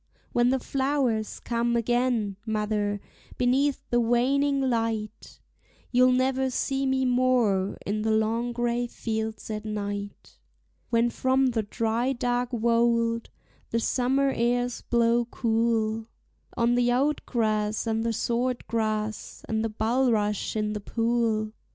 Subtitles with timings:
[0.31, 2.99] When the flowers come again, mother,
[3.37, 5.39] beneath the waning light
[5.91, 10.39] You'll never see me more in the long gray fields at night;
[10.89, 13.29] When from the dry dark wold
[13.69, 16.07] the summer airs blow cool
[16.57, 21.53] On the oat grass and the sword grass, and the bulrush in the pool.